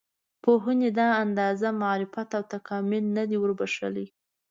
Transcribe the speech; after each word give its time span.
پوهنې 0.43 0.89
دا 0.99 1.09
اندازه 1.23 1.67
معرفت 1.81 2.29
او 2.37 2.43
تکامل 2.53 3.03
نه 3.17 3.23
دی 3.29 3.37
وربښلی. 3.39 4.07